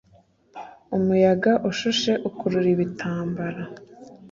[0.97, 3.61] Umuyaga ushushe ukurura ibitambara